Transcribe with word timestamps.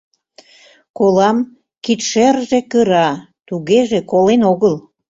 Колам— 0.97 1.37
кидшерже 1.83 2.59
кыра, 2.71 3.09
тугеже 3.47 3.99
колен 4.11 4.41
огыл. 4.51 4.75